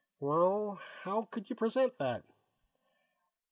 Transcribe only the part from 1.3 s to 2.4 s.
you present that?"